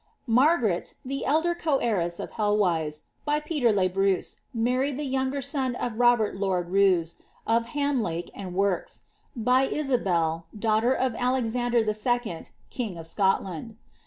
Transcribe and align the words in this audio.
Margaret, 0.25 0.95
the 1.05 1.25
elder 1.27 1.53
coheiress 1.53 2.19
of 2.19 2.31
Helwise, 2.31 3.03
by 3.23 3.39
Peter 3.39 3.71
le 3.71 3.87
Bnu, 3.87 4.35
married 4.51 4.97
the 4.97 5.03
younger 5.05 5.43
son 5.43 5.75
of 5.75 5.99
Robert 5.99 6.35
lord 6.35 6.71
Roos, 6.71 7.17
of 7.45 7.67
Hamlake 7.77 8.31
and 8.33 8.55
Werks, 8.55 9.03
by 9.35 9.61
Isabel, 9.65 10.47
daughter 10.57 10.93
of 10.95 11.13
Alexander 11.13 11.81
II., 11.87 12.45
king 12.71 12.97
of 12.97 13.05
Scotland. 13.05 13.77